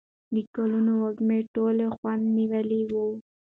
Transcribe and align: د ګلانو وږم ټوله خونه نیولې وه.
د 0.33 0.35
ګلانو 0.55 0.93
وږم 1.01 1.29
ټوله 1.55 1.85
خونه 1.95 2.27
نیولې 2.37 2.81
وه. 2.93 3.05